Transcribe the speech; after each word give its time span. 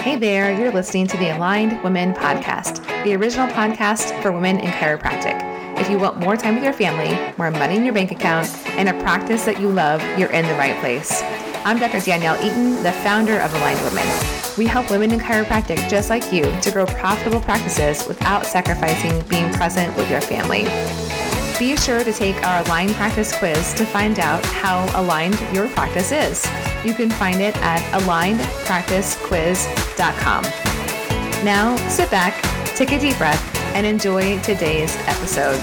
Hey 0.00 0.16
there, 0.16 0.50
you're 0.58 0.72
listening 0.72 1.06
to 1.08 1.16
the 1.18 1.36
Aligned 1.36 1.84
Women 1.84 2.14
Podcast, 2.14 2.82
the 3.04 3.14
original 3.16 3.46
podcast 3.48 4.18
for 4.22 4.32
women 4.32 4.58
in 4.58 4.70
chiropractic. 4.70 5.38
If 5.78 5.90
you 5.90 5.98
want 5.98 6.16
more 6.16 6.38
time 6.38 6.54
with 6.54 6.64
your 6.64 6.72
family, 6.72 7.34
more 7.36 7.50
money 7.50 7.76
in 7.76 7.84
your 7.84 7.92
bank 7.92 8.10
account, 8.10 8.48
and 8.78 8.88
a 8.88 8.94
practice 9.02 9.44
that 9.44 9.60
you 9.60 9.68
love, 9.68 10.00
you're 10.18 10.32
in 10.32 10.46
the 10.46 10.54
right 10.54 10.74
place. 10.80 11.20
I'm 11.66 11.78
Dr. 11.78 12.00
Danielle 12.00 12.42
Eaton, 12.42 12.82
the 12.82 12.92
founder 12.92 13.40
of 13.40 13.52
Aligned 13.52 13.82
Women. 13.82 14.06
We 14.56 14.66
help 14.66 14.90
women 14.90 15.12
in 15.12 15.20
chiropractic 15.20 15.86
just 15.90 16.08
like 16.08 16.32
you 16.32 16.50
to 16.62 16.70
grow 16.70 16.86
profitable 16.86 17.42
practices 17.42 18.08
without 18.08 18.46
sacrificing 18.46 19.20
being 19.28 19.52
present 19.52 19.94
with 19.98 20.10
your 20.10 20.22
family. 20.22 20.64
Be 21.58 21.76
sure 21.76 22.02
to 22.02 22.12
take 22.14 22.42
our 22.42 22.64
Aligned 22.64 22.94
Practice 22.94 23.36
quiz 23.36 23.74
to 23.74 23.84
find 23.84 24.18
out 24.18 24.42
how 24.46 24.88
aligned 24.98 25.38
your 25.54 25.68
practice 25.68 26.10
is. 26.10 26.46
You 26.82 26.94
can 26.94 27.10
find 27.10 27.42
it 27.42 27.54
at 27.58 27.82
alignedpracticequiz.com. 28.00 30.44
Now, 31.44 31.76
sit 31.88 32.10
back, 32.10 32.42
take 32.74 32.92
a 32.92 32.98
deep 32.98 33.18
breath, 33.18 33.54
and 33.74 33.86
enjoy 33.86 34.40
today's 34.40 34.96
episode. 35.06 35.60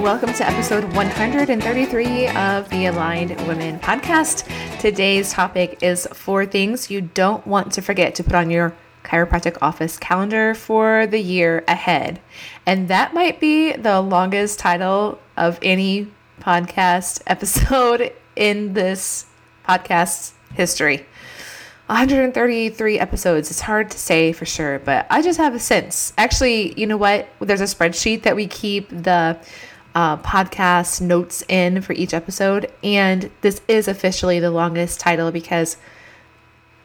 Welcome 0.00 0.32
to 0.34 0.48
episode 0.48 0.84
133 0.94 2.28
of 2.28 2.70
the 2.70 2.86
Aligned 2.86 3.30
Women 3.48 3.80
podcast. 3.80 4.48
Today's 4.78 5.32
topic 5.32 5.82
is 5.82 6.06
four 6.12 6.46
things 6.46 6.88
you 6.88 7.00
don't 7.00 7.44
want 7.44 7.72
to 7.72 7.82
forget 7.82 8.14
to 8.14 8.22
put 8.22 8.36
on 8.36 8.50
your 8.50 8.72
chiropractic 9.02 9.58
office 9.60 9.98
calendar 9.98 10.54
for 10.54 11.08
the 11.08 11.18
year 11.18 11.64
ahead. 11.66 12.20
And 12.64 12.86
that 12.86 13.14
might 13.14 13.40
be 13.40 13.72
the 13.72 14.00
longest 14.00 14.60
title 14.60 15.18
of 15.36 15.58
any 15.60 16.06
podcast 16.40 17.20
episode 17.26 18.12
in 18.36 18.74
this 18.74 19.26
podcast's 19.66 20.34
history. 20.54 21.06
133 21.86 22.98
episodes. 22.98 23.50
It's 23.50 23.60
hard 23.60 23.90
to 23.92 23.98
say 23.98 24.32
for 24.32 24.44
sure, 24.44 24.80
but 24.80 25.06
I 25.08 25.22
just 25.22 25.38
have 25.38 25.54
a 25.54 25.60
sense. 25.60 26.12
Actually, 26.18 26.78
you 26.78 26.86
know 26.86 26.96
what? 26.96 27.28
There's 27.40 27.60
a 27.60 27.64
spreadsheet 27.64 28.22
that 28.22 28.34
we 28.34 28.48
keep 28.48 28.88
the 28.88 29.38
uh, 29.94 30.16
podcast 30.18 31.00
notes 31.00 31.44
in 31.48 31.80
for 31.80 31.92
each 31.92 32.12
episode, 32.12 32.70
and 32.82 33.30
this 33.40 33.62
is 33.68 33.86
officially 33.86 34.40
the 34.40 34.50
longest 34.50 34.98
title 34.98 35.30
because 35.30 35.76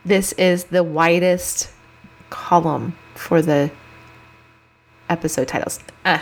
this 0.06 0.34
is 0.34 0.66
the 0.66 0.84
widest 0.84 1.72
column 2.30 2.96
for 3.16 3.42
the 3.42 3.72
episode 5.10 5.48
titles. 5.48 5.80
Uh, 6.06 6.20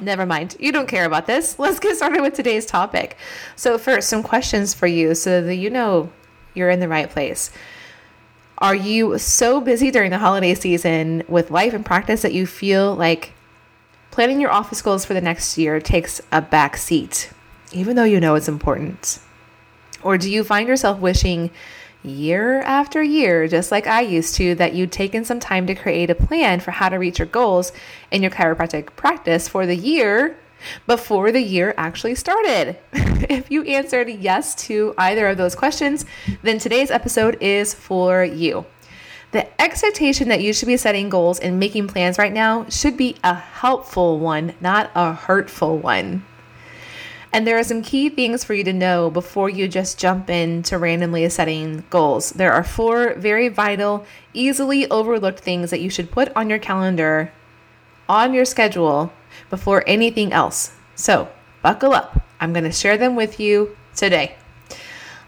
never 0.00 0.26
mind. 0.26 0.56
You 0.58 0.72
don't 0.72 0.88
care 0.88 1.04
about 1.04 1.26
this. 1.26 1.58
Let's 1.58 1.78
get 1.80 1.96
started 1.96 2.22
with 2.22 2.34
today's 2.34 2.66
topic. 2.66 3.16
So, 3.54 3.78
first, 3.78 4.08
some 4.08 4.22
questions 4.22 4.74
for 4.74 4.86
you 4.86 5.14
so 5.14 5.42
that 5.42 5.56
you 5.56 5.70
know 5.70 6.10
you're 6.54 6.70
in 6.70 6.80
the 6.80 6.88
right 6.88 7.08
place. 7.08 7.50
Are 8.58 8.74
you 8.74 9.18
so 9.18 9.60
busy 9.60 9.90
during 9.90 10.10
the 10.10 10.18
holiday 10.18 10.54
season 10.54 11.22
with 11.28 11.50
life 11.50 11.74
and 11.74 11.84
practice 11.84 12.22
that 12.22 12.32
you 12.32 12.46
feel 12.46 12.94
like 12.94 13.32
planning 14.10 14.40
your 14.40 14.50
office 14.50 14.80
goals 14.80 15.04
for 15.04 15.12
the 15.12 15.20
next 15.20 15.58
year 15.58 15.78
takes 15.78 16.22
a 16.32 16.40
back 16.40 16.78
seat, 16.78 17.30
even 17.72 17.96
though 17.96 18.04
you 18.04 18.18
know 18.18 18.34
it's 18.34 18.48
important? 18.48 19.18
Or 20.02 20.16
do 20.16 20.30
you 20.30 20.42
find 20.42 20.68
yourself 20.68 21.00
wishing 21.00 21.50
year 22.06 22.60
after 22.62 23.02
year, 23.02 23.48
just 23.48 23.70
like 23.70 23.86
I 23.86 24.00
used 24.00 24.34
to, 24.36 24.54
that 24.54 24.74
you'd 24.74 24.92
taken 24.92 25.24
some 25.24 25.40
time 25.40 25.66
to 25.66 25.74
create 25.74 26.10
a 26.10 26.14
plan 26.14 26.60
for 26.60 26.70
how 26.70 26.88
to 26.88 26.96
reach 26.96 27.18
your 27.18 27.26
goals 27.26 27.72
in 28.10 28.22
your 28.22 28.30
chiropractic 28.30 28.96
practice 28.96 29.48
for 29.48 29.66
the 29.66 29.76
year 29.76 30.36
before 30.86 31.32
the 31.32 31.42
year 31.42 31.74
actually 31.76 32.14
started? 32.14 32.78
if 32.92 33.50
you 33.50 33.62
answered 33.64 34.08
yes 34.08 34.54
to 34.66 34.94
either 34.96 35.28
of 35.28 35.36
those 35.36 35.54
questions, 35.54 36.04
then 36.42 36.58
today's 36.58 36.90
episode 36.90 37.36
is 37.40 37.74
for 37.74 38.24
you. 38.24 38.64
The 39.32 39.60
expectation 39.60 40.28
that 40.28 40.40
you 40.40 40.52
should 40.52 40.68
be 40.68 40.76
setting 40.76 41.10
goals 41.10 41.40
and 41.40 41.58
making 41.58 41.88
plans 41.88 42.18
right 42.18 42.32
now 42.32 42.66
should 42.68 42.96
be 42.96 43.16
a 43.24 43.34
helpful 43.34 44.18
one, 44.18 44.54
not 44.60 44.90
a 44.94 45.12
hurtful 45.12 45.78
one. 45.78 46.24
And 47.32 47.46
there 47.46 47.58
are 47.58 47.64
some 47.64 47.82
key 47.82 48.08
things 48.08 48.44
for 48.44 48.54
you 48.54 48.64
to 48.64 48.72
know 48.72 49.10
before 49.10 49.50
you 49.50 49.68
just 49.68 49.98
jump 49.98 50.30
into 50.30 50.78
randomly 50.78 51.28
setting 51.28 51.84
goals. 51.90 52.30
There 52.30 52.52
are 52.52 52.64
four 52.64 53.14
very 53.14 53.48
vital, 53.48 54.06
easily 54.32 54.88
overlooked 54.90 55.40
things 55.40 55.70
that 55.70 55.80
you 55.80 55.90
should 55.90 56.10
put 56.10 56.34
on 56.34 56.48
your 56.48 56.58
calendar, 56.58 57.32
on 58.08 58.32
your 58.32 58.44
schedule, 58.44 59.12
before 59.50 59.84
anything 59.86 60.32
else. 60.32 60.72
So, 60.94 61.28
buckle 61.62 61.92
up. 61.92 62.22
I'm 62.40 62.52
going 62.52 62.64
to 62.64 62.72
share 62.72 62.96
them 62.96 63.16
with 63.16 63.38
you 63.40 63.76
today. 63.94 64.36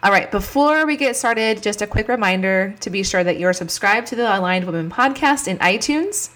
All 0.01 0.13
right, 0.13 0.31
before 0.31 0.87
we 0.87 0.97
get 0.97 1.17
started, 1.17 1.61
just 1.63 1.83
a 1.83 1.87
quick 1.87 2.07
reminder 2.07 2.77
to 2.81 2.89
be 2.89 3.03
sure 3.03 3.25
that 3.25 3.39
you're 3.39 3.53
subscribed 3.53 4.07
to 4.09 4.17
the 4.17 4.39
Aligned 4.39 4.65
Women 4.65 4.91
podcast 4.91 5.49
in 5.49 5.59
iTunes 5.59 6.31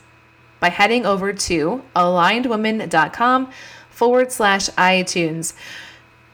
by 0.59 0.69
heading 0.69 1.07
over 1.07 1.33
to 1.33 1.83
alignedwomen.com 1.95 3.51
forward 4.03 4.33
slash 4.33 4.69
iTunes. 4.71 5.53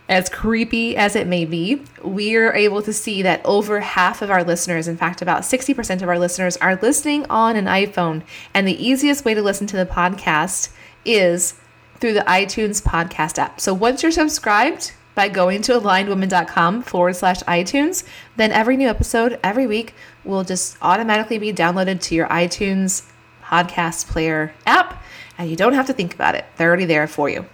As 0.09 0.31
creepy 0.31 0.97
as 0.97 1.15
it 1.15 1.27
may 1.27 1.45
be, 1.45 1.83
we 2.03 2.35
are 2.35 2.55
able 2.55 2.81
to 2.81 2.95
see 2.95 3.21
that 3.21 3.45
over 3.45 3.81
half 3.81 4.23
of 4.23 4.31
our 4.31 4.43
listeners, 4.43 4.89
in 4.89 4.97
fact, 4.97 5.21
about 5.21 5.43
60% 5.43 6.01
of 6.01 6.09
our 6.09 6.19
listeners, 6.19 6.57
are 6.57 6.77
listening 6.77 7.27
on 7.29 7.57
an 7.57 7.67
iPhone. 7.67 8.23
And 8.55 8.67
the 8.67 8.83
easiest 8.83 9.27
way 9.27 9.35
to 9.35 9.43
listen 9.43 9.67
to 9.67 9.77
the 9.77 9.85
podcast 9.85 10.71
is 11.05 11.61
through 11.97 12.15
the 12.15 12.21
iTunes 12.21 12.83
podcast 12.83 13.39
app. 13.39 13.61
So 13.61 13.75
once 13.75 14.03
you're 14.03 14.13
subscribed 14.13 14.93
by 15.15 15.29
going 15.29 15.61
to 15.61 15.73
alignedwomen.com 15.73 16.85
forward 16.85 17.17
slash 17.17 17.41
iTunes, 17.41 18.03
then 18.37 18.51
every 18.51 18.79
new 18.79 18.89
episode 18.89 19.39
every 19.45 19.67
week 19.67 19.93
will 20.25 20.43
just 20.43 20.79
automatically 20.81 21.37
be 21.37 21.53
downloaded 21.53 22.01
to 22.05 22.15
your 22.15 22.29
iTunes 22.29 23.07
podcast 23.45 24.09
player 24.09 24.55
app. 24.65 25.03
And 25.37 25.51
you 25.51 25.57
don't 25.57 25.75
have 25.75 25.89
to 25.89 25.93
think 25.93 26.15
about 26.15 26.35
it, 26.35 26.47
they're 26.57 26.69
already 26.69 26.87
there 26.87 27.07
for 27.07 27.29
you. 27.29 27.45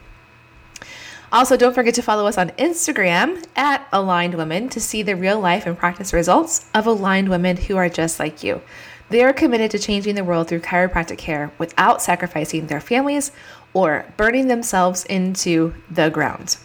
Also, 1.34 1.56
don't 1.56 1.74
forget 1.74 1.94
to 1.94 2.02
follow 2.02 2.28
us 2.28 2.38
on 2.38 2.50
Instagram 2.50 3.44
at 3.56 3.88
Aligned 3.92 4.36
Women 4.36 4.68
to 4.68 4.80
see 4.80 5.02
the 5.02 5.16
real 5.16 5.40
life 5.40 5.66
and 5.66 5.76
practice 5.76 6.12
results 6.12 6.66
of 6.72 6.86
aligned 6.86 7.28
women 7.28 7.56
who 7.56 7.76
are 7.76 7.88
just 7.88 8.20
like 8.20 8.44
you. 8.44 8.62
They 9.10 9.24
are 9.24 9.32
committed 9.32 9.72
to 9.72 9.80
changing 9.80 10.14
the 10.14 10.22
world 10.22 10.46
through 10.46 10.60
chiropractic 10.60 11.18
care 11.18 11.50
without 11.58 12.00
sacrificing 12.00 12.68
their 12.68 12.80
families 12.80 13.32
or 13.72 14.06
burning 14.16 14.46
themselves 14.46 15.04
into 15.06 15.74
the 15.90 16.08
ground. 16.08 16.56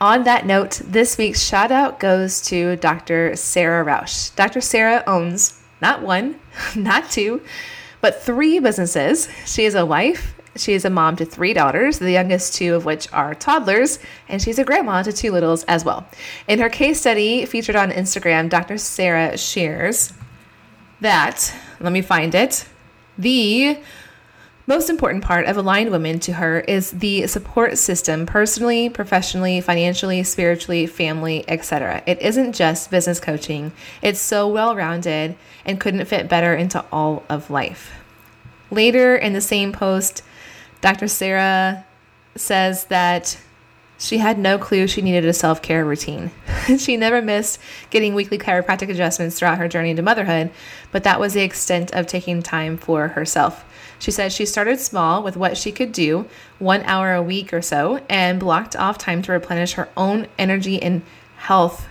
On 0.00 0.24
that 0.24 0.44
note, 0.44 0.80
this 0.84 1.16
week's 1.16 1.40
shout 1.40 1.70
out 1.70 2.00
goes 2.00 2.42
to 2.48 2.74
Dr. 2.74 3.36
Sarah 3.36 3.84
Rausch. 3.84 4.30
Dr. 4.30 4.60
Sarah 4.60 5.04
owns 5.06 5.62
not 5.80 6.02
one, 6.02 6.40
not 6.74 7.12
two, 7.12 7.40
but 8.00 8.20
three 8.20 8.58
businesses. 8.58 9.28
She 9.44 9.66
is 9.66 9.76
a 9.76 9.86
wife, 9.86 10.35
she 10.56 10.74
is 10.74 10.84
a 10.84 10.90
mom 10.90 11.16
to 11.16 11.24
three 11.24 11.52
daughters, 11.52 11.98
the 11.98 12.10
youngest 12.10 12.54
two 12.54 12.74
of 12.74 12.84
which 12.84 13.12
are 13.12 13.34
toddlers, 13.34 13.98
and 14.28 14.40
she's 14.40 14.58
a 14.58 14.64
grandma 14.64 15.02
to 15.02 15.12
two 15.12 15.32
littles 15.32 15.64
as 15.64 15.84
well. 15.84 16.06
In 16.48 16.58
her 16.58 16.68
case 16.68 17.00
study 17.00 17.46
featured 17.46 17.76
on 17.76 17.90
Instagram, 17.90 18.48
Dr. 18.48 18.78
Sarah 18.78 19.36
shares 19.36 20.12
that, 21.00 21.54
let 21.80 21.92
me 21.92 22.02
find 22.02 22.34
it, 22.34 22.66
the 23.18 23.78
most 24.66 24.90
important 24.90 25.22
part 25.22 25.46
of 25.46 25.56
aligned 25.56 25.90
women 25.90 26.18
to 26.18 26.32
her 26.32 26.60
is 26.60 26.90
the 26.90 27.26
support 27.28 27.78
system 27.78 28.26
personally, 28.26 28.88
professionally, 28.88 29.60
financially, 29.60 30.24
spiritually, 30.24 30.86
family, 30.86 31.44
etc. 31.48 32.02
It 32.04 32.20
isn't 32.20 32.52
just 32.52 32.90
business 32.90 33.20
coaching. 33.20 33.70
It's 34.02 34.20
so 34.20 34.48
well-rounded 34.48 35.36
and 35.64 35.80
couldn't 35.80 36.04
fit 36.06 36.28
better 36.28 36.54
into 36.54 36.84
all 36.90 37.22
of 37.28 37.48
life. 37.48 37.92
Later 38.70 39.14
in 39.14 39.34
the 39.34 39.40
same 39.40 39.72
post, 39.72 40.22
Dr. 40.80 41.08
Sarah 41.08 41.84
says 42.34 42.84
that 42.86 43.38
she 43.98 44.18
had 44.18 44.38
no 44.38 44.58
clue 44.58 44.86
she 44.86 45.00
needed 45.00 45.24
a 45.24 45.32
self 45.32 45.62
care 45.62 45.84
routine. 45.84 46.30
she 46.78 46.96
never 46.96 47.22
missed 47.22 47.58
getting 47.90 48.14
weekly 48.14 48.38
chiropractic 48.38 48.90
adjustments 48.90 49.38
throughout 49.38 49.58
her 49.58 49.68
journey 49.68 49.90
into 49.90 50.02
motherhood, 50.02 50.50
but 50.92 51.04
that 51.04 51.20
was 51.20 51.32
the 51.32 51.42
extent 51.42 51.92
of 51.92 52.06
taking 52.06 52.42
time 52.42 52.76
for 52.76 53.08
herself. 53.08 53.64
She 53.98 54.10
said 54.10 54.32
she 54.32 54.44
started 54.44 54.78
small 54.78 55.22
with 55.22 55.36
what 55.36 55.56
she 55.56 55.72
could 55.72 55.92
do, 55.92 56.26
one 56.58 56.82
hour 56.82 57.14
a 57.14 57.22
week 57.22 57.52
or 57.52 57.62
so, 57.62 58.04
and 58.10 58.38
blocked 58.38 58.76
off 58.76 58.98
time 58.98 59.22
to 59.22 59.32
replenish 59.32 59.72
her 59.72 59.88
own 59.96 60.26
energy 60.38 60.82
and 60.82 61.02
health 61.38 61.88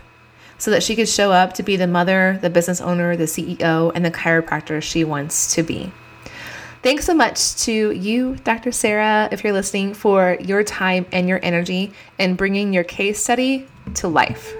so 0.57 0.71
that 0.71 0.83
she 0.83 0.95
could 0.95 1.09
show 1.09 1.31
up 1.31 1.53
to 1.53 1.63
be 1.63 1.75
the 1.75 1.87
mother, 1.87 2.37
the 2.41 2.49
business 2.49 2.79
owner, 2.79 3.15
the 3.15 3.25
CEO, 3.25 3.91
and 3.93 4.05
the 4.05 4.11
chiropractor 4.11 4.81
she 4.81 5.03
wants 5.03 5.53
to 5.55 5.63
be. 5.63 5.91
Thanks 6.85 7.05
so 7.05 7.15
much 7.15 7.55
to 7.63 7.89
you, 7.93 8.35
Dr. 8.43 8.71
Sarah, 8.71 9.27
if 9.31 9.43
you're 9.43 9.53
listening, 9.53 9.95
for 9.95 10.37
your 10.39 10.63
time 10.63 11.07
and 11.11 11.27
your 11.27 11.39
energy 11.41 11.91
and 12.19 12.37
bringing 12.37 12.73
your 12.73 12.83
case 12.83 13.19
study 13.19 13.67
to 13.95 14.07
life. 14.07 14.53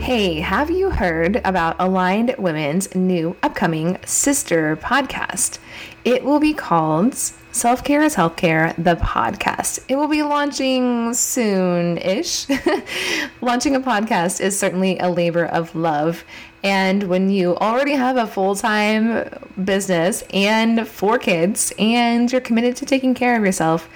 Hey, 0.00 0.38
have 0.38 0.70
you 0.70 0.90
heard 0.90 1.40
about 1.44 1.74
Aligned 1.80 2.36
Women's 2.38 2.94
new 2.94 3.36
upcoming 3.42 3.98
sister 4.06 4.76
podcast? 4.76 5.58
It 6.04 6.22
will 6.22 6.38
be 6.38 6.54
called 6.54 7.14
Self 7.58 7.82
Care 7.82 8.02
is 8.02 8.14
Healthcare, 8.14 8.72
the 8.76 8.94
podcast. 8.94 9.80
It 9.88 9.96
will 9.96 10.06
be 10.06 10.22
launching 10.22 11.12
soon 11.12 11.98
ish. 11.98 12.46
launching 13.40 13.74
a 13.74 13.80
podcast 13.80 14.40
is 14.40 14.56
certainly 14.56 14.96
a 15.00 15.10
labor 15.10 15.44
of 15.44 15.74
love. 15.74 16.22
And 16.62 17.08
when 17.08 17.30
you 17.30 17.56
already 17.56 17.94
have 17.94 18.16
a 18.16 18.28
full 18.28 18.54
time 18.54 19.28
business 19.64 20.22
and 20.32 20.86
four 20.86 21.18
kids, 21.18 21.72
and 21.80 22.30
you're 22.30 22.40
committed 22.40 22.76
to 22.76 22.86
taking 22.86 23.12
care 23.12 23.36
of 23.36 23.44
yourself, 23.44 23.88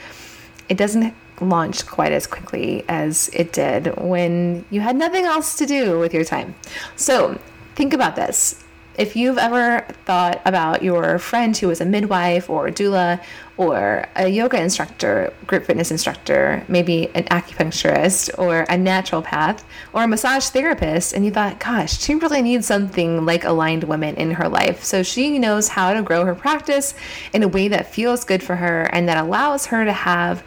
it 0.68 0.76
doesn't 0.76 1.14
launch 1.40 1.86
quite 1.86 2.10
as 2.10 2.26
quickly 2.26 2.84
as 2.88 3.30
it 3.32 3.52
did 3.52 3.96
when 3.96 4.64
you 4.70 4.80
had 4.80 4.96
nothing 4.96 5.24
else 5.24 5.54
to 5.58 5.66
do 5.66 6.00
with 6.00 6.12
your 6.12 6.24
time. 6.24 6.56
So 6.96 7.38
think 7.76 7.94
about 7.94 8.16
this 8.16 8.64
if 8.96 9.16
you've 9.16 9.38
ever 9.38 9.86
thought 10.04 10.42
about 10.44 10.82
your 10.82 11.18
friend 11.18 11.56
who 11.56 11.70
is 11.70 11.80
a 11.80 11.84
midwife 11.84 12.50
or 12.50 12.66
a 12.66 12.72
doula 12.72 13.22
or 13.56 14.06
a 14.16 14.28
yoga 14.28 14.60
instructor, 14.60 15.32
group 15.46 15.64
fitness 15.64 15.90
instructor, 15.90 16.64
maybe 16.68 17.08
an 17.14 17.24
acupuncturist 17.24 18.30
or 18.38 18.62
a 18.62 18.76
naturopath 18.76 19.62
or 19.92 20.04
a 20.04 20.08
massage 20.08 20.46
therapist, 20.46 21.14
and 21.14 21.24
you 21.24 21.30
thought, 21.30 21.58
gosh, 21.58 21.98
she 22.00 22.14
really 22.14 22.42
needs 22.42 22.66
something 22.66 23.24
like 23.24 23.44
aligned 23.44 23.84
women 23.84 24.14
in 24.16 24.32
her 24.32 24.48
life. 24.48 24.84
So 24.84 25.02
she 25.02 25.38
knows 25.38 25.68
how 25.68 25.94
to 25.94 26.02
grow 26.02 26.24
her 26.24 26.34
practice 26.34 26.94
in 27.32 27.42
a 27.42 27.48
way 27.48 27.68
that 27.68 27.92
feels 27.92 28.24
good 28.24 28.42
for 28.42 28.56
her 28.56 28.82
and 28.92 29.08
that 29.08 29.16
allows 29.16 29.66
her 29.66 29.84
to 29.84 29.92
have 29.92 30.44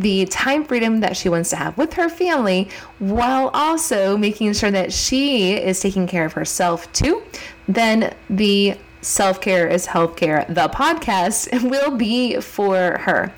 the 0.00 0.24
time 0.26 0.64
freedom 0.64 1.00
that 1.00 1.16
she 1.16 1.28
wants 1.28 1.50
to 1.50 1.56
have 1.56 1.76
with 1.76 1.92
her 1.94 2.08
family 2.08 2.68
while 2.98 3.48
also 3.52 4.16
making 4.16 4.52
sure 4.54 4.70
that 4.70 4.92
she 4.92 5.52
is 5.52 5.80
taking 5.80 6.06
care 6.06 6.24
of 6.24 6.32
herself 6.32 6.90
too, 6.92 7.22
then 7.68 8.14
the 8.28 8.76
Self 9.02 9.40
Care 9.40 9.66
is 9.66 9.86
Healthcare, 9.86 10.46
the 10.52 10.68
podcast, 10.68 11.62
will 11.70 11.96
be 11.96 12.40
for 12.40 12.98
her. 12.98 13.32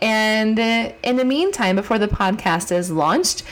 And 0.00 0.58
in 0.58 1.16
the 1.16 1.24
meantime, 1.24 1.76
before 1.76 1.98
the 1.98 2.08
podcast 2.08 2.72
is 2.72 2.90
launched, 2.90 3.42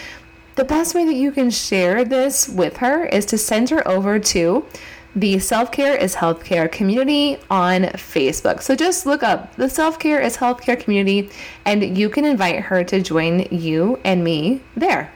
the 0.57 0.65
best 0.65 0.95
way 0.95 1.05
that 1.05 1.15
you 1.15 1.33
can 1.33 1.51
share 1.51 2.05
this 2.05 2.49
with 2.49 2.79
her 2.79 3.05
is 3.07 3.25
to 3.27 3.39
send 3.39 3.71
her 3.71 3.87
over 3.87 4.19
to 4.19 4.67
the 5.15 5.39
Self 5.39 5.73
Care 5.73 5.97
is 5.97 6.17
Healthcare 6.17 6.71
community 6.71 7.39
on 7.51 7.83
Facebook. 7.83 8.63
So 8.63 8.77
just 8.77 9.07
look 9.07 9.23
up 9.23 9.55
the 9.57 9.69
Self 9.69 9.99
Care 9.99 10.21
is 10.21 10.37
Healthcare 10.37 10.79
community 10.79 11.31
and 11.65 11.97
you 11.99 12.09
can 12.09 12.25
invite 12.25 12.61
her 12.61 12.85
to 12.85 13.01
join 13.03 13.47
you 13.51 13.99
and 14.05 14.23
me 14.23 14.61
there. 14.77 15.13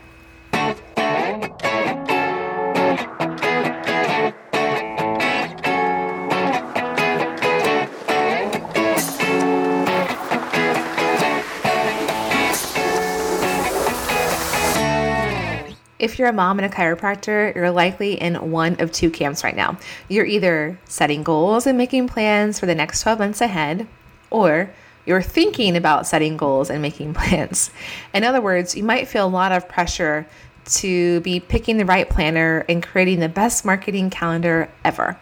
If 16.15 16.21
you're 16.21 16.29
a 16.29 16.33
mom 16.33 16.61
and 16.61 16.73
a 16.73 16.75
chiropractor, 16.75 17.53
you're 17.57 17.73
likely 17.73 18.15
in 18.15 18.53
one 18.53 18.81
of 18.81 18.93
two 18.93 19.11
camps 19.11 19.43
right 19.43 19.57
now. 19.57 19.77
You're 20.09 20.25
either 20.25 20.79
setting 20.85 21.25
goals 21.25 21.67
and 21.67 21.77
making 21.77 22.07
plans 22.07 22.61
for 22.61 22.67
the 22.67 22.75
next 22.75 23.03
12 23.03 23.19
months 23.19 23.41
ahead, 23.41 23.89
or 24.31 24.71
you're 25.07 25.21
thinking 25.21 25.77
about 25.77 26.07
setting 26.07 26.37
goals 26.37 26.71
and 26.71 26.81
making 26.81 27.15
plans. 27.15 27.73
In 28.15 28.23
other 28.23 28.41
words, 28.41 28.77
you 28.77 28.85
might 28.85 29.09
feel 29.09 29.27
a 29.27 29.29
lot 29.29 29.51
of 29.51 29.69
pressure 29.69 30.25
to 30.67 31.19
be 31.23 31.41
picking 31.41 31.79
the 31.79 31.85
right 31.85 32.09
planner 32.09 32.65
and 32.69 32.81
creating 32.81 33.19
the 33.19 33.29
best 33.29 33.65
marketing 33.65 34.09
calendar 34.09 34.71
ever. 34.85 35.19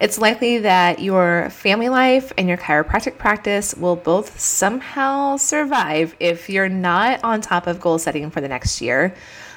It's 0.00 0.18
likely 0.18 0.58
that 0.58 0.98
your 0.98 1.48
family 1.48 1.88
life 1.88 2.30
and 2.36 2.46
your 2.46 2.58
chiropractic 2.58 3.16
practice 3.16 3.74
will 3.74 3.96
both 3.96 4.38
somehow 4.38 5.38
survive 5.38 6.14
if 6.20 6.50
you're 6.50 6.68
not 6.68 7.24
on 7.24 7.40
top 7.40 7.66
of 7.66 7.80
goal 7.80 7.98
setting 7.98 8.30
for 8.30 8.42
the 8.42 8.48
next 8.48 8.82
year 8.82 9.14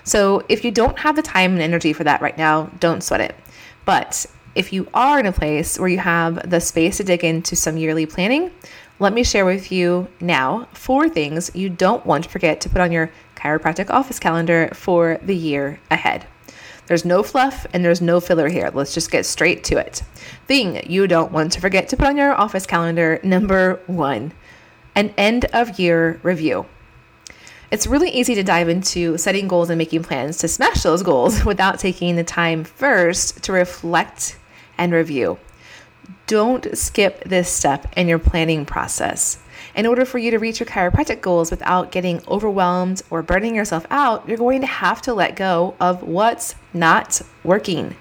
so 0.10 0.44
if 0.50 0.66
you 0.66 0.72
don't 0.72 0.98
have 0.98 1.16
the 1.16 1.22
time 1.22 1.54
and 1.54 1.62
energy 1.62 1.94
for 1.94 2.04
that 2.04 2.20
right 2.20 2.36
now, 2.36 2.72
don't 2.80 3.04
sweat 3.04 3.22
it. 3.22 3.36
But 3.86 4.26
if 4.56 4.74
you 4.74 4.88
are 4.92 5.20
in 5.20 5.28
a 5.28 5.32
place 5.32 5.78
where 5.78 5.88
you 5.88 6.00
have 6.00 6.50
the 6.50 6.60
space 6.60 6.98
to 6.98 7.04
dig 7.04 7.24
into 7.24 7.56
some 7.56 7.78
yearly 7.78 8.08
planning, 8.08 8.50
let 8.98 9.14
me 9.14 9.24
share 9.24 9.46
with 9.46 9.72
you 9.72 10.08
now 10.20 10.68
four 10.74 11.10
things 11.10 11.52
you 11.54 11.70
don't 11.70 12.08
want 12.08 12.24
to 12.24 12.30
forget 12.32 12.60
to 12.62 12.70
put 12.70 12.82
on 12.82 12.92
your 12.92 13.12
chiropractic 13.36 13.92
office 13.92 14.18
calendar 14.18 14.72
for 14.74 15.20
the 15.22 15.36
year 15.36 15.80
ahead. 15.92 16.26
There's 16.88 17.06
no 17.06 17.22
fluff 17.22 17.68
and 17.72 17.86
there's 17.86 18.02
no 18.02 18.20
filler 18.20 18.50
here. 18.50 18.72
Let's 18.74 18.96
just 18.96 19.12
get 19.12 19.28
straight 19.28 19.64
to 19.66 19.78
it. 19.78 20.02
Thing 20.48 20.82
you 20.90 21.06
don't 21.06 21.32
want 21.32 21.52
to 21.52 21.62
forget 21.62 21.88
to 21.90 21.98
put 21.98 22.08
on 22.08 22.18
your 22.18 22.34
office 22.34 22.66
calendar 22.66 23.20
number 23.22 23.80
one 23.86 24.34
an 24.96 25.14
end 25.18 25.46
of 25.54 25.78
year 25.78 26.20
review. 26.24 26.66
It's 27.72 27.86
really 27.86 28.10
easy 28.10 28.34
to 28.34 28.44
dive 28.44 28.68
into 28.68 29.18
setting 29.18 29.48
goals 29.48 29.70
and 29.70 29.78
making 29.78 30.02
plans 30.02 30.38
to 30.40 30.48
smash 30.48 30.82
those 30.82 31.04
goals 31.04 31.46
without 31.46 31.78
taking 31.78 32.16
the 32.16 32.24
time 32.24 32.64
first 32.64 33.44
to 33.44 33.52
reflect 33.52 34.38
and 34.78 34.92
review. 34.92 35.38
Don't 36.26 36.76
skip 36.76 37.24
this 37.26 37.50
step 37.50 37.92
in 37.96 38.08
your 38.08 38.18
planning 38.18 38.66
process. 38.66 39.38
In 39.76 39.86
order 39.86 40.04
for 40.06 40.18
you 40.18 40.32
to 40.32 40.40
reach 40.40 40.60
your 40.60 40.68
chiropractic 40.68 41.22
goals 41.22 41.52
without 41.52 41.92
getting 41.92 42.22
overwhelmed 42.28 43.04
or 43.12 43.22
burning 43.22 43.56
yourself 43.56 43.86
out, 43.92 44.28
you're 44.28 44.38
going 44.38 44.62
to 44.62 44.68
have 44.68 45.02
to 45.04 45.14
let 45.14 45.36
go 45.36 45.76
of 45.80 46.02
what's 46.02 46.56
not 46.74 47.22
working. 47.44 47.96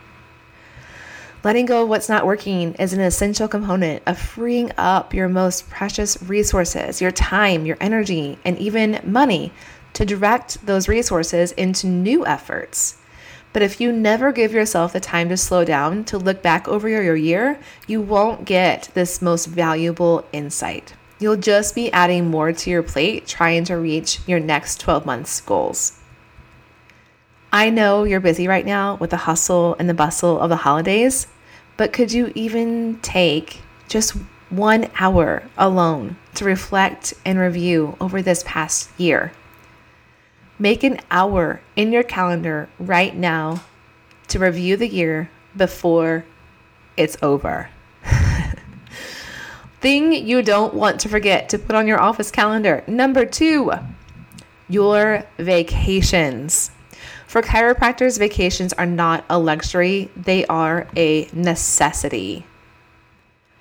Letting 1.44 1.66
go 1.66 1.84
of 1.84 1.88
what's 1.88 2.08
not 2.08 2.26
working 2.26 2.74
is 2.74 2.92
an 2.92 3.00
essential 3.00 3.46
component 3.46 4.02
of 4.06 4.18
freeing 4.18 4.72
up 4.76 5.14
your 5.14 5.28
most 5.28 5.70
precious 5.70 6.20
resources, 6.24 7.00
your 7.00 7.12
time, 7.12 7.64
your 7.64 7.76
energy, 7.80 8.38
and 8.44 8.58
even 8.58 9.00
money 9.04 9.52
to 9.92 10.04
direct 10.04 10.66
those 10.66 10.88
resources 10.88 11.52
into 11.52 11.86
new 11.86 12.26
efforts. 12.26 12.98
But 13.52 13.62
if 13.62 13.80
you 13.80 13.92
never 13.92 14.32
give 14.32 14.52
yourself 14.52 14.92
the 14.92 14.98
time 14.98 15.28
to 15.28 15.36
slow 15.36 15.64
down, 15.64 16.04
to 16.06 16.18
look 16.18 16.42
back 16.42 16.66
over 16.66 16.88
your 16.88 17.16
year, 17.16 17.60
you 17.86 18.00
won't 18.00 18.44
get 18.44 18.90
this 18.94 19.22
most 19.22 19.46
valuable 19.46 20.26
insight. 20.32 20.94
You'll 21.20 21.36
just 21.36 21.72
be 21.72 21.92
adding 21.92 22.30
more 22.30 22.52
to 22.52 22.70
your 22.70 22.82
plate 22.82 23.28
trying 23.28 23.64
to 23.64 23.76
reach 23.76 24.18
your 24.26 24.40
next 24.40 24.80
12 24.80 25.06
months 25.06 25.40
goals. 25.40 25.97
I 27.52 27.70
know 27.70 28.04
you're 28.04 28.20
busy 28.20 28.46
right 28.46 28.66
now 28.66 28.96
with 28.96 29.10
the 29.10 29.16
hustle 29.16 29.74
and 29.78 29.88
the 29.88 29.94
bustle 29.94 30.38
of 30.38 30.50
the 30.50 30.56
holidays, 30.56 31.26
but 31.78 31.94
could 31.94 32.12
you 32.12 32.30
even 32.34 32.98
take 33.00 33.62
just 33.88 34.14
one 34.50 34.90
hour 34.98 35.44
alone 35.56 36.16
to 36.34 36.44
reflect 36.44 37.14
and 37.24 37.38
review 37.38 37.96
over 38.00 38.20
this 38.20 38.42
past 38.46 38.90
year? 38.98 39.32
Make 40.58 40.82
an 40.82 41.00
hour 41.10 41.62
in 41.74 41.90
your 41.90 42.02
calendar 42.02 42.68
right 42.78 43.16
now 43.16 43.62
to 44.28 44.38
review 44.38 44.76
the 44.76 44.88
year 44.88 45.30
before 45.56 46.26
it's 46.98 47.16
over. 47.22 47.70
Thing 49.80 50.12
you 50.12 50.42
don't 50.42 50.74
want 50.74 51.00
to 51.00 51.08
forget 51.08 51.48
to 51.50 51.58
put 51.58 51.76
on 51.76 51.86
your 51.86 52.00
office 52.00 52.30
calendar. 52.30 52.84
Number 52.86 53.24
two, 53.24 53.72
your 54.68 55.24
vacations. 55.38 56.72
For 57.28 57.42
chiropractors, 57.42 58.18
vacations 58.18 58.72
are 58.72 58.86
not 58.86 59.22
a 59.28 59.38
luxury, 59.38 60.10
they 60.16 60.46
are 60.46 60.88
a 60.96 61.28
necessity. 61.34 62.46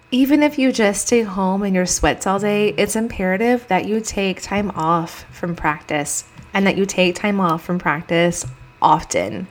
Even 0.10 0.42
if 0.42 0.58
you 0.58 0.72
just 0.72 1.08
stay 1.08 1.24
home 1.24 1.64
in 1.64 1.76
your 1.76 1.86
sweats 1.86 2.26
all 2.26 2.40
day, 2.40 2.70
it's 2.70 2.96
imperative 2.96 3.68
that 3.68 3.86
you 3.86 4.00
take 4.00 4.42
time 4.42 4.72
off 4.72 5.26
from 5.36 5.54
practice 5.54 6.24
and 6.54 6.66
that 6.66 6.78
you 6.78 6.86
take 6.86 7.16
time 7.16 7.42
off 7.42 7.62
from 7.62 7.78
practice 7.78 8.46
often. 8.82 9.48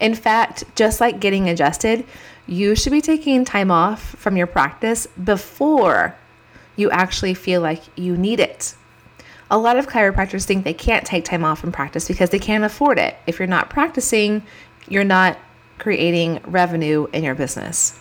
In 0.00 0.14
fact, 0.14 0.64
just 0.74 0.98
like 0.98 1.20
getting 1.20 1.50
adjusted, 1.50 2.06
you 2.46 2.74
should 2.74 2.90
be 2.90 3.02
taking 3.02 3.44
time 3.44 3.70
off 3.70 4.00
from 4.16 4.34
your 4.34 4.46
practice 4.46 5.06
before 5.22 6.16
you 6.74 6.90
actually 6.90 7.34
feel 7.34 7.60
like 7.60 7.82
you 7.98 8.16
need 8.16 8.40
it 8.40 8.74
a 9.52 9.58
lot 9.58 9.76
of 9.76 9.86
chiropractors 9.86 10.46
think 10.46 10.64
they 10.64 10.72
can't 10.72 11.04
take 11.04 11.26
time 11.26 11.44
off 11.44 11.60
from 11.60 11.72
practice 11.72 12.08
because 12.08 12.30
they 12.30 12.38
can't 12.38 12.64
afford 12.64 12.98
it. 12.98 13.16
If 13.26 13.38
you're 13.38 13.46
not 13.46 13.68
practicing, 13.68 14.42
you're 14.88 15.04
not 15.04 15.38
creating 15.78 16.40
revenue 16.46 17.06
in 17.12 17.22
your 17.22 17.34
business. 17.34 17.98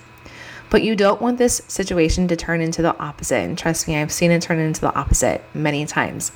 But 0.69 0.81
you 0.81 0.95
don't 0.95 1.21
want 1.21 1.37
this 1.37 1.61
situation 1.67 2.29
to 2.29 2.37
turn 2.37 2.61
into 2.61 2.81
the 2.81 2.97
opposite. 2.97 3.41
And 3.41 3.57
trust 3.57 3.85
me, 3.85 3.97
I've 3.97 4.13
seen 4.13 4.31
it 4.31 4.41
turn 4.41 4.59
into 4.59 4.79
the 4.79 4.95
opposite 4.95 5.43
many 5.53 5.85
times. 5.85 6.31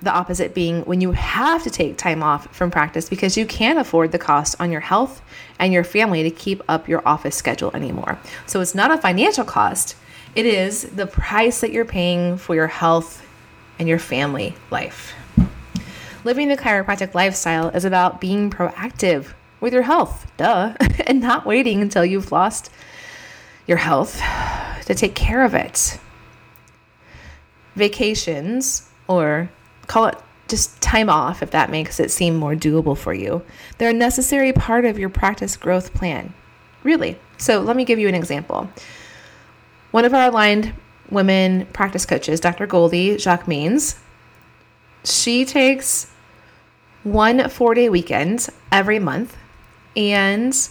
The 0.00 0.10
opposite 0.10 0.54
being 0.54 0.82
when 0.86 1.00
you 1.00 1.12
have 1.12 1.62
to 1.62 1.70
take 1.70 1.96
time 1.96 2.24
off 2.24 2.52
from 2.52 2.72
practice 2.72 3.08
because 3.08 3.36
you 3.36 3.46
can't 3.46 3.78
afford 3.78 4.10
the 4.10 4.18
cost 4.18 4.60
on 4.60 4.72
your 4.72 4.80
health 4.80 5.22
and 5.60 5.72
your 5.72 5.84
family 5.84 6.24
to 6.24 6.30
keep 6.32 6.60
up 6.68 6.88
your 6.88 7.06
office 7.06 7.36
schedule 7.36 7.70
anymore. 7.74 8.18
So 8.46 8.60
it's 8.60 8.74
not 8.74 8.90
a 8.90 8.98
financial 8.98 9.44
cost, 9.44 9.94
it 10.34 10.46
is 10.46 10.82
the 10.82 11.06
price 11.06 11.60
that 11.60 11.70
you're 11.70 11.84
paying 11.84 12.38
for 12.38 12.56
your 12.56 12.66
health 12.66 13.21
and 13.78 13.88
your 13.88 13.98
family 13.98 14.54
life. 14.70 15.14
Living 16.24 16.48
the 16.48 16.56
chiropractic 16.56 17.14
lifestyle 17.14 17.68
is 17.70 17.84
about 17.84 18.20
being 18.20 18.50
proactive 18.50 19.32
with 19.60 19.72
your 19.72 19.82
health, 19.82 20.30
duh, 20.36 20.74
and 21.06 21.20
not 21.20 21.46
waiting 21.46 21.80
until 21.80 22.04
you've 22.04 22.32
lost 22.32 22.70
your 23.66 23.78
health 23.78 24.20
to 24.86 24.94
take 24.94 25.14
care 25.14 25.44
of 25.44 25.54
it. 25.54 25.98
vacations, 27.74 28.88
or 29.08 29.50
call 29.86 30.06
it 30.06 30.18
just 30.48 30.80
time 30.82 31.08
off 31.08 31.42
if 31.42 31.50
that 31.52 31.70
makes 31.70 31.98
it 31.98 32.10
seem 32.10 32.36
more 32.36 32.54
doable 32.54 32.96
for 32.96 33.14
you. 33.14 33.42
They're 33.78 33.90
a 33.90 33.94
necessary 33.94 34.52
part 34.52 34.84
of 34.84 34.98
your 34.98 35.08
practice 35.08 35.56
growth 35.56 35.94
plan. 35.94 36.34
Really. 36.82 37.18
So 37.38 37.60
let 37.60 37.76
me 37.76 37.84
give 37.84 37.98
you 37.98 38.08
an 38.08 38.14
example. 38.14 38.68
One 39.92 40.04
of 40.04 40.12
our 40.12 40.28
aligned 40.28 40.74
women 41.12 41.66
practice 41.66 42.06
coaches, 42.06 42.40
Dr. 42.40 42.66
Goldie 42.66 43.18
Jacques 43.18 43.46
Means, 43.46 43.96
she 45.04 45.44
takes 45.44 46.10
one 47.04 47.48
four 47.48 47.74
day 47.74 47.88
weekend 47.88 48.48
every 48.70 48.98
month 48.98 49.36
and 49.96 50.68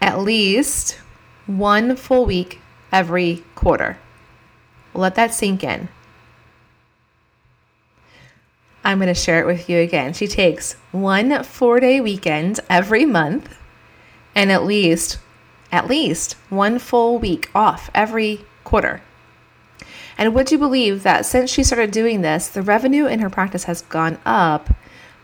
at 0.00 0.18
least 0.18 0.98
one 1.46 1.96
full 1.96 2.26
week 2.26 2.60
every 2.92 3.42
quarter. 3.54 3.98
Let 4.92 5.14
that 5.14 5.34
sink 5.34 5.64
in. 5.64 5.88
I'm 8.84 8.98
going 8.98 9.08
to 9.08 9.14
share 9.14 9.40
it 9.40 9.46
with 9.46 9.70
you 9.70 9.78
again. 9.78 10.12
She 10.12 10.26
takes 10.26 10.74
one 10.92 11.42
four 11.42 11.80
day 11.80 12.00
weekend 12.00 12.60
every 12.68 13.06
month 13.06 13.56
and 14.34 14.52
at 14.52 14.64
least, 14.64 15.18
at 15.72 15.88
least 15.88 16.34
one 16.50 16.78
full 16.78 17.18
week 17.18 17.50
off 17.54 17.90
every 17.94 18.44
quarter. 18.64 19.00
And 20.16 20.34
would 20.34 20.52
you 20.52 20.58
believe 20.58 21.02
that 21.02 21.26
since 21.26 21.50
she 21.50 21.64
started 21.64 21.90
doing 21.90 22.20
this, 22.20 22.48
the 22.48 22.62
revenue 22.62 23.06
in 23.06 23.20
her 23.20 23.30
practice 23.30 23.64
has 23.64 23.82
gone 23.82 24.18
up 24.24 24.70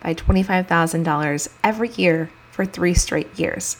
by 0.03 0.15
$25,000 0.15 1.49
every 1.63 1.91
year 1.91 2.31
for 2.51 2.65
three 2.65 2.95
straight 2.95 3.39
years? 3.39 3.77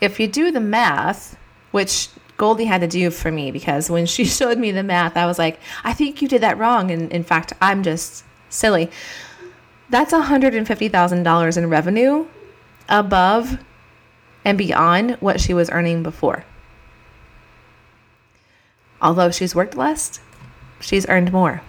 If 0.00 0.18
you 0.18 0.26
do 0.26 0.50
the 0.50 0.60
math, 0.60 1.36
which 1.70 2.08
Goldie 2.36 2.64
had 2.64 2.80
to 2.80 2.86
do 2.86 3.10
for 3.10 3.30
me 3.30 3.50
because 3.50 3.90
when 3.90 4.06
she 4.06 4.24
showed 4.24 4.58
me 4.58 4.70
the 4.70 4.82
math, 4.82 5.16
I 5.16 5.26
was 5.26 5.38
like, 5.38 5.60
I 5.82 5.92
think 5.92 6.22
you 6.22 6.28
did 6.28 6.42
that 6.42 6.58
wrong. 6.58 6.90
And 6.90 7.12
in 7.12 7.24
fact, 7.24 7.52
I'm 7.60 7.82
just 7.82 8.24
silly. 8.48 8.90
That's 9.90 10.12
$150,000 10.12 11.56
in 11.56 11.70
revenue 11.70 12.26
above 12.88 13.58
and 14.44 14.58
beyond 14.58 15.12
what 15.20 15.40
she 15.40 15.54
was 15.54 15.70
earning 15.70 16.02
before. 16.02 16.44
Although 19.00 19.30
she's 19.30 19.54
worked 19.54 19.76
less, 19.76 20.20
she's 20.84 21.08
earned 21.08 21.32
more. 21.32 21.62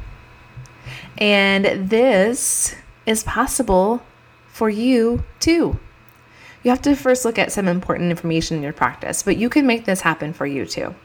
And 1.17 1.89
this 1.89 2.75
is 3.05 3.24
possible 3.24 4.03
for 4.48 4.69
you 4.69 5.24
too. 5.39 5.79
You 6.63 6.72
have 6.72 6.81
to 6.84 6.95
first 6.95 7.25
look 7.25 7.38
at 7.38 7.51
some 7.51 7.67
important 7.67 8.10
information 8.10 8.57
in 8.57 8.63
your 8.63 8.74
practice, 8.74 9.24
but 9.24 9.38
you 9.38 9.50
can 9.50 9.67
make 9.67 9.86
this 9.86 10.01
happen 10.01 10.34
for 10.34 10.45
you 10.45 10.65
too. 10.65 10.95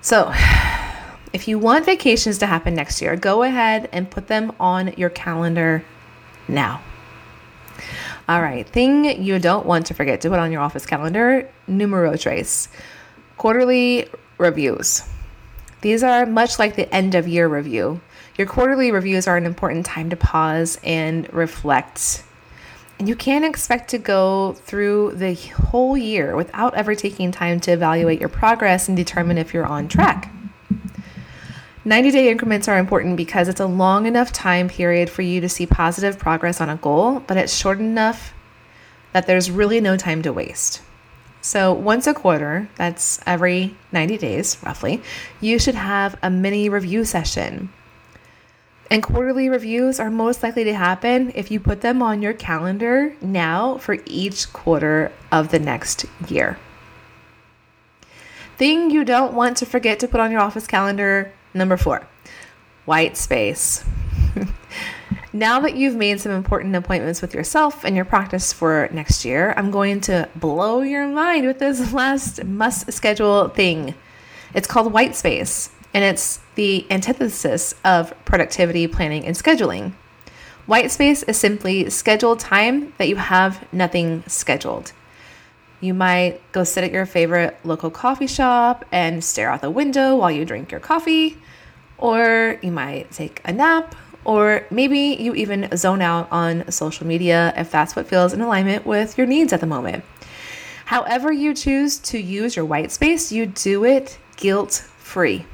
So, 0.00 0.32
if 1.32 1.48
you 1.48 1.58
want 1.58 1.84
vacations 1.84 2.38
to 2.38 2.46
happen 2.46 2.74
next 2.74 3.02
year, 3.02 3.16
go 3.16 3.42
ahead 3.42 3.88
and 3.92 4.10
put 4.10 4.28
them 4.28 4.52
on 4.60 4.94
your 4.96 5.10
calendar 5.10 5.84
now. 6.46 6.82
All 8.28 8.40
right, 8.40 8.66
thing 8.66 9.22
you 9.22 9.38
don't 9.38 9.66
want 9.66 9.86
to 9.86 9.94
forget 9.94 10.20
to 10.22 10.30
put 10.30 10.38
on 10.38 10.52
your 10.52 10.62
office 10.62 10.86
calendar 10.86 11.50
numero 11.66 12.16
tres, 12.16 12.68
quarterly 13.36 14.08
reviews. 14.38 15.02
These 15.84 16.02
are 16.02 16.24
much 16.24 16.58
like 16.58 16.76
the 16.76 16.92
end 16.94 17.14
of 17.14 17.28
year 17.28 17.46
review. 17.46 18.00
Your 18.38 18.46
quarterly 18.46 18.90
reviews 18.90 19.28
are 19.28 19.36
an 19.36 19.44
important 19.44 19.84
time 19.84 20.08
to 20.08 20.16
pause 20.16 20.78
and 20.82 21.30
reflect. 21.30 22.24
And 22.98 23.06
you 23.06 23.14
can't 23.14 23.44
expect 23.44 23.90
to 23.90 23.98
go 23.98 24.54
through 24.54 25.12
the 25.16 25.34
whole 25.34 25.94
year 25.94 26.36
without 26.36 26.72
ever 26.72 26.94
taking 26.94 27.32
time 27.32 27.60
to 27.60 27.72
evaluate 27.72 28.18
your 28.18 28.30
progress 28.30 28.88
and 28.88 28.96
determine 28.96 29.36
if 29.36 29.52
you're 29.52 29.66
on 29.66 29.86
track. 29.86 30.32
90 31.84 32.10
day 32.12 32.30
increments 32.30 32.66
are 32.66 32.78
important 32.78 33.18
because 33.18 33.46
it's 33.46 33.60
a 33.60 33.66
long 33.66 34.06
enough 34.06 34.32
time 34.32 34.70
period 34.70 35.10
for 35.10 35.20
you 35.20 35.42
to 35.42 35.50
see 35.50 35.66
positive 35.66 36.18
progress 36.18 36.62
on 36.62 36.70
a 36.70 36.76
goal, 36.76 37.20
but 37.26 37.36
it's 37.36 37.54
short 37.54 37.78
enough 37.78 38.32
that 39.12 39.26
there's 39.26 39.50
really 39.50 39.82
no 39.82 39.98
time 39.98 40.22
to 40.22 40.32
waste. 40.32 40.80
So, 41.44 41.74
once 41.74 42.06
a 42.06 42.14
quarter, 42.14 42.70
that's 42.76 43.20
every 43.26 43.76
90 43.92 44.16
days 44.16 44.56
roughly, 44.62 45.02
you 45.42 45.58
should 45.58 45.74
have 45.74 46.18
a 46.22 46.30
mini 46.30 46.70
review 46.70 47.04
session. 47.04 47.70
And 48.90 49.02
quarterly 49.02 49.50
reviews 49.50 50.00
are 50.00 50.08
most 50.08 50.42
likely 50.42 50.64
to 50.64 50.72
happen 50.72 51.32
if 51.34 51.50
you 51.50 51.60
put 51.60 51.82
them 51.82 52.00
on 52.00 52.22
your 52.22 52.32
calendar 52.32 53.14
now 53.20 53.76
for 53.76 53.98
each 54.06 54.54
quarter 54.54 55.12
of 55.30 55.50
the 55.50 55.58
next 55.58 56.06
year. 56.28 56.58
Thing 58.56 58.90
you 58.90 59.04
don't 59.04 59.34
want 59.34 59.58
to 59.58 59.66
forget 59.66 60.00
to 60.00 60.08
put 60.08 60.20
on 60.20 60.32
your 60.32 60.40
office 60.40 60.66
calendar 60.66 61.30
number 61.52 61.76
four, 61.76 62.08
white 62.86 63.18
space. 63.18 63.84
Now 65.34 65.58
that 65.62 65.74
you've 65.74 65.96
made 65.96 66.20
some 66.20 66.30
important 66.30 66.76
appointments 66.76 67.20
with 67.20 67.34
yourself 67.34 67.84
and 67.84 67.96
your 67.96 68.04
practice 68.04 68.52
for 68.52 68.88
next 68.92 69.24
year, 69.24 69.52
I'm 69.56 69.72
going 69.72 70.00
to 70.02 70.28
blow 70.36 70.82
your 70.82 71.08
mind 71.08 71.44
with 71.44 71.58
this 71.58 71.92
last 71.92 72.44
must 72.44 72.92
schedule 72.92 73.48
thing. 73.48 73.96
It's 74.54 74.68
called 74.68 74.92
white 74.92 75.16
space, 75.16 75.70
and 75.92 76.04
it's 76.04 76.38
the 76.54 76.86
antithesis 76.88 77.74
of 77.84 78.14
productivity 78.24 78.86
planning 78.86 79.26
and 79.26 79.34
scheduling. 79.34 79.94
White 80.66 80.92
space 80.92 81.24
is 81.24 81.36
simply 81.36 81.90
scheduled 81.90 82.38
time 82.38 82.92
that 82.98 83.08
you 83.08 83.16
have 83.16 83.66
nothing 83.72 84.22
scheduled. 84.28 84.92
You 85.80 85.94
might 85.94 86.40
go 86.52 86.62
sit 86.62 86.84
at 86.84 86.92
your 86.92 87.06
favorite 87.06 87.58
local 87.64 87.90
coffee 87.90 88.28
shop 88.28 88.84
and 88.92 89.24
stare 89.24 89.50
out 89.50 89.62
the 89.62 89.70
window 89.70 90.14
while 90.14 90.30
you 90.30 90.44
drink 90.44 90.70
your 90.70 90.78
coffee, 90.78 91.38
or 91.98 92.56
you 92.62 92.70
might 92.70 93.10
take 93.10 93.40
a 93.44 93.52
nap 93.52 93.96
or 94.24 94.66
maybe 94.70 95.16
you 95.20 95.34
even 95.34 95.68
zone 95.76 96.02
out 96.02 96.28
on 96.30 96.70
social 96.70 97.06
media 97.06 97.52
if 97.56 97.70
that's 97.70 97.94
what 97.94 98.08
feels 98.08 98.32
in 98.32 98.40
alignment 98.40 98.86
with 98.86 99.18
your 99.18 99.26
needs 99.26 99.52
at 99.52 99.60
the 99.60 99.66
moment. 99.66 100.04
However, 100.86 101.32
you 101.32 101.54
choose 101.54 101.98
to 102.00 102.18
use 102.18 102.56
your 102.56 102.64
white 102.64 102.92
space, 102.92 103.32
you 103.32 103.46
do 103.46 103.84
it 103.84 104.18
guilt 104.36 104.84
free. 104.98 105.46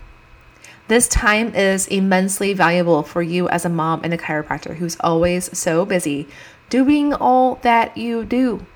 This 0.88 1.06
time 1.06 1.54
is 1.54 1.86
immensely 1.86 2.52
valuable 2.52 3.04
for 3.04 3.22
you 3.22 3.48
as 3.48 3.64
a 3.64 3.68
mom 3.68 4.00
and 4.02 4.12
a 4.12 4.18
chiropractor 4.18 4.74
who's 4.74 4.96
always 5.00 5.56
so 5.56 5.84
busy 5.84 6.26
doing 6.68 7.14
all 7.14 7.56
that 7.62 7.96
you 7.96 8.24
do. 8.24 8.66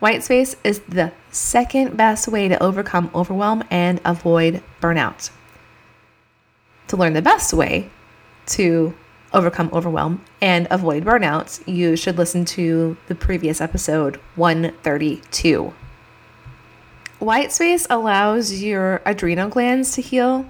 White 0.00 0.22
space 0.22 0.56
is 0.64 0.80
the 0.80 1.12
second 1.30 1.96
best 1.96 2.28
way 2.28 2.48
to 2.48 2.62
overcome 2.62 3.10
overwhelm 3.14 3.64
and 3.70 4.00
avoid 4.04 4.62
burnout. 4.80 5.30
To 6.88 6.96
learn 6.96 7.12
the 7.12 7.22
best 7.22 7.52
way, 7.52 7.90
to 8.46 8.94
overcome 9.32 9.68
overwhelm 9.72 10.24
and 10.40 10.66
avoid 10.70 11.04
burnouts, 11.04 11.62
you 11.66 11.96
should 11.96 12.16
listen 12.16 12.44
to 12.44 12.96
the 13.08 13.14
previous 13.14 13.60
episode 13.60 14.16
132. 14.36 15.74
White 17.18 17.52
space 17.52 17.86
allows 17.90 18.62
your 18.62 19.02
adrenal 19.04 19.48
glands 19.48 19.92
to 19.94 20.02
heal. 20.02 20.46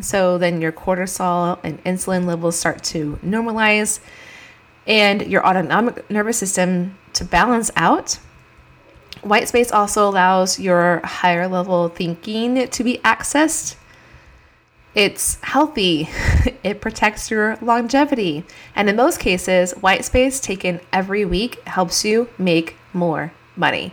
So 0.00 0.38
then 0.38 0.60
your 0.60 0.72
cortisol 0.72 1.58
and 1.64 1.82
insulin 1.84 2.24
levels 2.24 2.58
start 2.58 2.84
to 2.84 3.18
normalize 3.24 3.98
and 4.86 5.22
your 5.26 5.44
autonomic 5.46 6.08
nervous 6.10 6.38
system 6.38 6.96
to 7.14 7.24
balance 7.24 7.70
out. 7.76 8.18
White 9.22 9.48
space 9.48 9.72
also 9.72 10.08
allows 10.08 10.60
your 10.60 11.00
higher 11.04 11.48
level 11.48 11.88
thinking 11.88 12.68
to 12.68 12.84
be 12.84 12.98
accessed 12.98 13.74
it's 14.98 15.38
healthy, 15.42 16.08
it 16.64 16.80
protects 16.80 17.30
your 17.30 17.56
longevity, 17.62 18.42
and 18.74 18.88
in 18.88 18.96
most 18.96 19.20
cases, 19.20 19.70
white 19.74 20.04
space 20.04 20.40
taken 20.40 20.80
every 20.92 21.24
week 21.24 21.62
helps 21.68 22.04
you 22.04 22.28
make 22.36 22.74
more 22.92 23.32
money. 23.54 23.92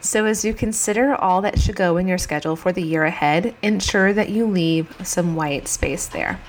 So, 0.00 0.24
as 0.24 0.42
you 0.42 0.54
consider 0.54 1.14
all 1.14 1.42
that 1.42 1.60
should 1.60 1.76
go 1.76 1.98
in 1.98 2.08
your 2.08 2.16
schedule 2.16 2.56
for 2.56 2.72
the 2.72 2.82
year 2.82 3.04
ahead, 3.04 3.54
ensure 3.60 4.14
that 4.14 4.30
you 4.30 4.46
leave 4.46 4.96
some 5.04 5.36
white 5.36 5.68
space 5.68 6.06
there. 6.06 6.40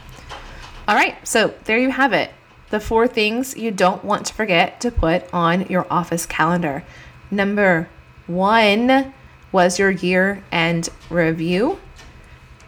All 0.87 0.95
right, 0.95 1.15
so 1.27 1.53
there 1.65 1.77
you 1.77 1.91
have 1.91 2.13
it. 2.13 2.31
The 2.69 2.79
four 2.79 3.05
things 3.05 3.57
you 3.57 3.69
don't 3.69 4.05
want 4.05 4.25
to 4.27 4.33
forget 4.33 4.79
to 4.79 4.91
put 4.91 5.31
on 5.33 5.67
your 5.67 5.85
office 5.91 6.25
calendar. 6.25 6.85
Number 7.29 7.89
one 8.27 9.13
was 9.51 9.77
your 9.77 9.91
year 9.91 10.41
end 10.53 10.87
review. 11.09 11.79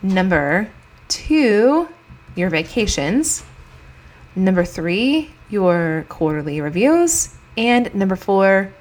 Number 0.03 0.69
two, 1.07 1.87
your 2.35 2.49
vacations. 2.49 3.43
Number 4.35 4.65
three, 4.65 5.31
your 5.49 6.05
quarterly 6.09 6.61
reviews. 6.61 7.29
And 7.57 7.93
number 7.95 8.15
four, 8.15 8.73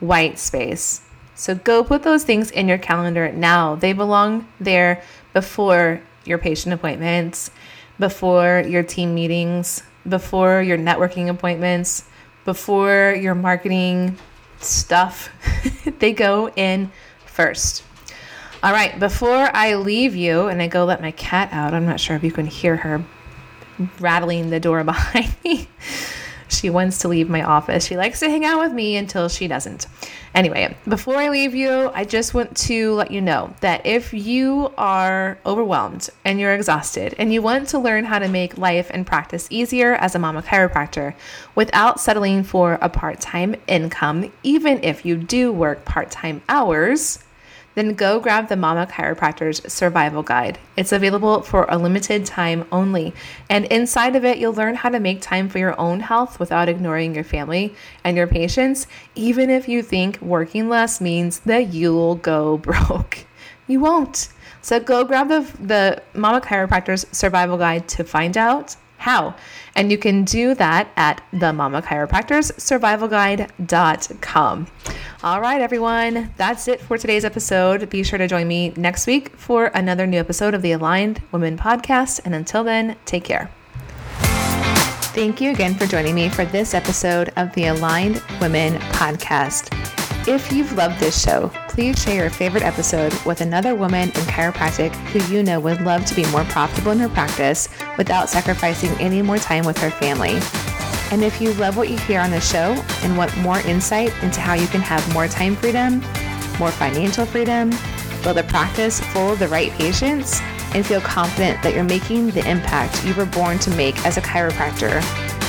white 0.00 0.38
space. 0.38 1.02
So 1.34 1.54
go 1.54 1.84
put 1.84 2.02
those 2.02 2.24
things 2.24 2.50
in 2.50 2.66
your 2.66 2.78
calendar 2.78 3.30
now. 3.30 3.74
They 3.74 3.92
belong 3.92 4.48
there 4.58 5.02
before 5.32 6.00
your 6.24 6.38
patient 6.38 6.74
appointments, 6.74 7.50
before 7.98 8.64
your 8.66 8.82
team 8.82 9.14
meetings, 9.14 9.82
before 10.08 10.62
your 10.62 10.78
networking 10.78 11.28
appointments, 11.28 12.04
before 12.44 13.16
your 13.20 13.34
marketing 13.34 14.16
stuff. 14.60 15.28
they 15.98 16.12
go 16.12 16.48
in 16.50 16.90
first. 17.26 17.82
All 18.66 18.72
right, 18.72 18.98
before 18.98 19.48
I 19.54 19.76
leave 19.76 20.16
you 20.16 20.48
and 20.48 20.60
I 20.60 20.66
go 20.66 20.84
let 20.84 21.00
my 21.00 21.12
cat 21.12 21.50
out, 21.52 21.72
I'm 21.72 21.86
not 21.86 22.00
sure 22.00 22.16
if 22.16 22.24
you 22.24 22.32
can 22.32 22.46
hear 22.46 22.74
her 22.74 23.04
rattling 24.00 24.50
the 24.50 24.58
door 24.58 24.82
behind 24.84 25.36
me. 25.44 25.68
She 26.48 26.68
wants 26.68 26.98
to 26.98 27.08
leave 27.08 27.30
my 27.30 27.44
office. 27.44 27.86
She 27.86 27.96
likes 27.96 28.18
to 28.18 28.28
hang 28.28 28.44
out 28.44 28.58
with 28.58 28.72
me 28.72 28.96
until 28.96 29.28
she 29.28 29.46
doesn't. 29.46 29.86
Anyway, 30.34 30.76
before 30.88 31.14
I 31.14 31.28
leave 31.28 31.54
you, 31.54 31.92
I 31.94 32.04
just 32.04 32.34
want 32.34 32.56
to 32.56 32.94
let 32.94 33.12
you 33.12 33.20
know 33.20 33.54
that 33.60 33.86
if 33.86 34.12
you 34.12 34.72
are 34.76 35.38
overwhelmed 35.46 36.10
and 36.24 36.40
you're 36.40 36.52
exhausted 36.52 37.14
and 37.18 37.32
you 37.32 37.42
want 37.42 37.68
to 37.68 37.78
learn 37.78 38.02
how 38.04 38.18
to 38.18 38.26
make 38.26 38.58
life 38.58 38.90
and 38.92 39.06
practice 39.06 39.46
easier 39.48 39.94
as 39.94 40.16
a 40.16 40.18
mama 40.18 40.42
chiropractor 40.42 41.14
without 41.54 42.00
settling 42.00 42.42
for 42.42 42.80
a 42.82 42.88
part 42.88 43.20
time 43.20 43.54
income, 43.68 44.32
even 44.42 44.82
if 44.82 45.06
you 45.06 45.16
do 45.16 45.52
work 45.52 45.84
part 45.84 46.10
time 46.10 46.42
hours, 46.48 47.20
then 47.76 47.94
go 47.94 48.18
grab 48.18 48.48
the 48.48 48.56
Mama 48.56 48.86
Chiropractor's 48.90 49.60
Survival 49.72 50.22
Guide. 50.22 50.58
It's 50.76 50.92
available 50.92 51.42
for 51.42 51.66
a 51.68 51.76
limited 51.76 52.24
time 52.24 52.66
only. 52.72 53.14
And 53.50 53.66
inside 53.66 54.16
of 54.16 54.24
it, 54.24 54.38
you'll 54.38 54.54
learn 54.54 54.76
how 54.76 54.88
to 54.88 54.98
make 54.98 55.20
time 55.20 55.48
for 55.48 55.58
your 55.58 55.78
own 55.78 56.00
health 56.00 56.40
without 56.40 56.70
ignoring 56.70 57.14
your 57.14 57.22
family 57.22 57.74
and 58.02 58.16
your 58.16 58.26
patients, 58.26 58.86
even 59.14 59.50
if 59.50 59.68
you 59.68 59.82
think 59.82 60.20
working 60.22 60.70
less 60.70 61.00
means 61.00 61.40
that 61.40 61.72
you'll 61.72 62.16
go 62.16 62.56
broke. 62.58 63.26
You 63.68 63.80
won't. 63.80 64.30
So 64.62 64.80
go 64.80 65.04
grab 65.04 65.28
the, 65.28 65.46
the 65.60 66.02
Mama 66.18 66.40
Chiropractor's 66.40 67.06
Survival 67.12 67.58
Guide 67.58 67.86
to 67.88 68.04
find 68.04 68.38
out 68.38 68.74
how. 68.98 69.34
And 69.74 69.90
you 69.90 69.98
can 69.98 70.24
do 70.24 70.54
that 70.54 70.88
at 70.96 71.22
the 71.32 71.52
Mama 71.52 71.82
Chiropractor's. 71.82 72.52
All 75.22 75.40
right, 75.40 75.60
everyone, 75.60 76.32
that's 76.36 76.68
it 76.68 76.80
for 76.80 76.98
today's 76.98 77.24
episode. 77.24 77.88
Be 77.90 78.02
sure 78.02 78.18
to 78.18 78.28
join 78.28 78.46
me 78.48 78.72
next 78.76 79.06
week 79.06 79.36
for 79.36 79.66
another 79.74 80.06
new 80.06 80.18
episode 80.18 80.54
of 80.54 80.62
the 80.62 80.72
Aligned 80.72 81.22
Women 81.32 81.56
Podcast. 81.56 82.20
And 82.24 82.34
until 82.34 82.64
then, 82.64 82.96
take 83.04 83.24
care. 83.24 83.50
Thank 85.16 85.40
you 85.40 85.50
again 85.50 85.74
for 85.74 85.86
joining 85.86 86.14
me 86.14 86.28
for 86.28 86.44
this 86.44 86.74
episode 86.74 87.32
of 87.36 87.50
the 87.54 87.68
Aligned 87.68 88.22
Women 88.40 88.74
Podcast. 88.92 89.95
If 90.28 90.50
you've 90.50 90.72
loved 90.72 90.98
this 90.98 91.22
show, 91.22 91.52
please 91.68 92.02
share 92.02 92.22
your 92.22 92.30
favorite 92.30 92.64
episode 92.64 93.14
with 93.24 93.42
another 93.42 93.76
woman 93.76 94.08
in 94.08 94.24
chiropractic 94.26 94.92
who 95.12 95.32
you 95.32 95.44
know 95.44 95.60
would 95.60 95.80
love 95.82 96.04
to 96.04 96.16
be 96.16 96.28
more 96.32 96.42
profitable 96.46 96.90
in 96.90 96.98
her 96.98 97.08
practice 97.08 97.68
without 97.96 98.28
sacrificing 98.28 98.90
any 98.98 99.22
more 99.22 99.38
time 99.38 99.64
with 99.64 99.78
her 99.78 99.90
family. 99.90 100.40
And 101.12 101.22
if 101.22 101.40
you 101.40 101.52
love 101.54 101.76
what 101.76 101.90
you 101.90 101.96
hear 101.98 102.18
on 102.18 102.32
the 102.32 102.40
show 102.40 102.74
and 103.04 103.16
want 103.16 103.36
more 103.38 103.60
insight 103.60 104.12
into 104.24 104.40
how 104.40 104.54
you 104.54 104.66
can 104.66 104.80
have 104.80 105.14
more 105.14 105.28
time 105.28 105.54
freedom, 105.54 106.00
more 106.58 106.72
financial 106.72 107.24
freedom, 107.24 107.70
build 108.24 108.38
a 108.38 108.42
practice 108.42 108.98
full 108.98 109.34
of 109.34 109.38
the 109.38 109.46
right 109.46 109.70
patients, 109.74 110.40
and 110.74 110.84
feel 110.84 111.00
confident 111.02 111.62
that 111.62 111.72
you're 111.72 111.84
making 111.84 112.32
the 112.32 112.44
impact 112.50 113.04
you 113.04 113.14
were 113.14 113.26
born 113.26 113.60
to 113.60 113.70
make 113.76 114.04
as 114.04 114.16
a 114.16 114.22
chiropractor, 114.22 115.00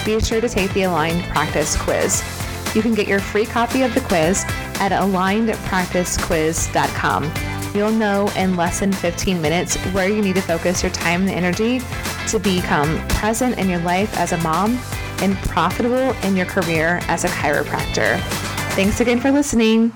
be 0.06 0.20
sure 0.20 0.40
to 0.40 0.48
take 0.48 0.72
the 0.76 0.84
Aligned 0.84 1.24
Practice 1.24 1.76
Quiz. 1.76 2.37
You 2.74 2.82
can 2.82 2.94
get 2.94 3.08
your 3.08 3.20
free 3.20 3.46
copy 3.46 3.84
of 3.84 3.94
the 3.94 4.02
quiz 4.02 4.44
at 4.80 4.92
alignedpracticequiz.com. 4.92 7.32
You'll 7.76 7.92
know 7.92 8.30
in 8.36 8.56
less 8.56 8.80
than 8.80 8.92
15 8.92 9.42
minutes 9.42 9.76
where 9.94 10.10
you 10.10 10.22
need 10.22 10.36
to 10.36 10.42
focus 10.42 10.82
your 10.82 10.92
time 10.92 11.22
and 11.22 11.30
energy 11.30 11.82
to 12.30 12.40
become 12.40 13.08
present 13.10 13.58
in 13.58 13.70
your 13.70 13.80
life 13.80 14.18
as 14.18 14.32
a 14.32 14.38
mom 14.38 14.80
and 15.22 15.36
profitable 15.38 16.14
in 16.24 16.36
your 16.36 16.46
career 16.46 17.00
as 17.04 17.24
a 17.24 17.28
chiropractor. 17.28 18.20
Thanks 18.76 19.00
again 19.00 19.20
for 19.20 19.32
listening. 19.32 19.92